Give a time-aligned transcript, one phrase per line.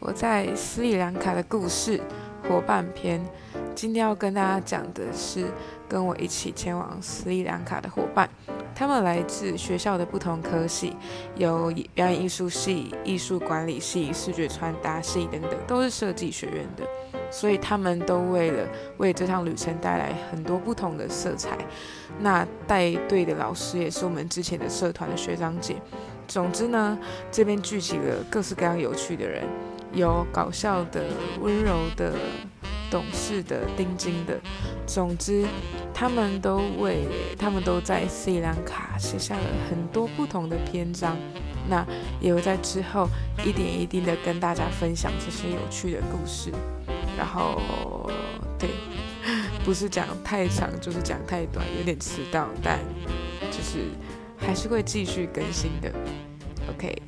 [0.00, 2.00] 我在斯里兰卡的故事
[2.48, 3.22] 伙伴篇。
[3.74, 5.44] 今天要跟大家讲的是
[5.86, 8.28] 跟我一起前往斯里兰卡的伙伴，
[8.74, 10.96] 他们来自学校的不同科系，
[11.36, 16.84] 有表演艺术系、艺术管理系、视觉传达系等等，都是设计学院的，
[17.30, 21.58] 所以他们都为了为这趟旅程带来很多不同的色彩。
[22.20, 25.76] 那带队的老师也是我们之前的社团的学长姐。
[26.26, 26.98] 总之呢，
[27.30, 29.44] 这边聚集了各式各样有趣的人，
[29.92, 31.04] 有搞笑的、
[31.40, 32.14] 温柔的。
[32.90, 34.36] 懂事的、钉金的，
[34.84, 35.46] 总之，
[35.94, 37.06] 他们都为
[37.38, 41.16] 他们都在斯里兰卡写下了很多不同的篇章。
[41.68, 41.86] 那
[42.20, 43.08] 也会在之后
[43.44, 46.50] 一点一滴的跟大家分享这些有趣的故事。
[47.16, 48.10] 然后，
[48.58, 48.70] 对，
[49.64, 52.80] 不是讲太长，就是讲太短，有点迟到，但
[53.52, 53.84] 就是
[54.36, 55.92] 还是会继续更新的。
[56.68, 57.00] OK。